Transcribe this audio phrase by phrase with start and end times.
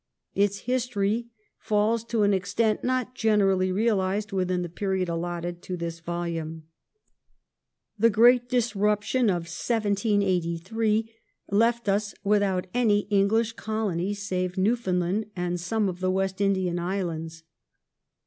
[0.33, 1.27] Its history
[1.59, 6.63] falls, to an extent not generally realized, within the period allotted to this volume.
[7.97, 11.07] ^' The great disruption of 1783
[11.51, 16.79] left us without any English Colonial Colonies save Newfoundland and some of the West Indian
[16.79, 17.43] islands.